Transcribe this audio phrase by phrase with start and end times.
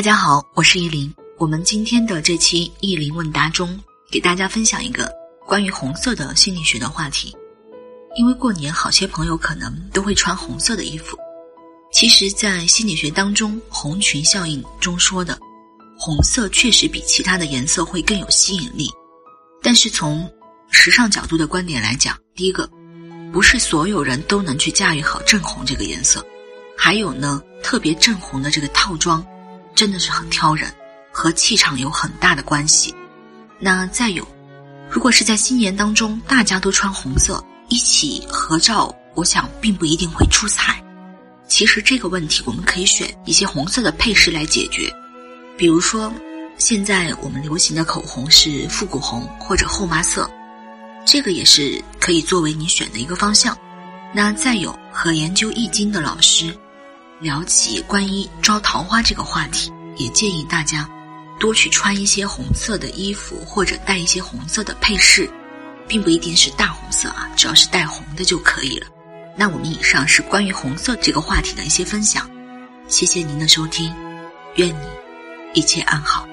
[0.00, 1.14] 大家好，我是依林。
[1.36, 3.78] 我们今天的这期依林问答中，
[4.10, 5.12] 给大家分享一个
[5.46, 7.36] 关于红色的心理学的话题。
[8.16, 11.18] 因为过年，好些朋友可能都会穿红色的衣服。
[11.92, 15.38] 其实，在心理学当中，红裙效应中说的，
[15.98, 18.88] 红色确实比其他的颜色会更有吸引力。
[19.62, 20.26] 但是从
[20.70, 22.66] 时尚角度的观点来讲，第一个，
[23.30, 26.24] 不是所有人都能去驾驭好正红这个颜色。
[26.74, 29.22] 还有呢，特别正红的这个套装。
[29.74, 30.72] 真的是很挑人，
[31.10, 32.94] 和气场有很大的关系。
[33.58, 34.26] 那再有，
[34.90, 40.82] 如果是在新年当中大家都穿红色一起合照，我想并不一定会出彩。
[41.48, 44.92] 其实这个问题我们可以选一些红色的配饰来解决，
[45.58, 46.12] 比如说
[46.58, 50.30] 现在我们流行的口红是复古红或者后妈色，
[51.04, 53.56] 这个也是可以作为你选的一个方向。
[54.12, 56.56] 那再有和研究易经的老师。
[57.20, 60.88] 聊起关于招桃花这个话题，也建议大家
[61.38, 65.30] 多去穿一些红色的衣服，或者带一些红色的配饰，
[65.86, 68.86] 并不一定是大红色啊，只要是带红的就可以了。
[69.36, 72.28] 那我们以上是关于红色这个话题的一些分享，
[72.88, 73.94] 谢谢您的收听，
[74.56, 74.86] 愿你
[75.52, 76.29] 一切安好。